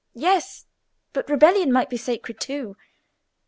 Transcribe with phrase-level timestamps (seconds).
[0.15, 0.65] Yes,
[1.13, 2.75] but rebellion might be sacred too.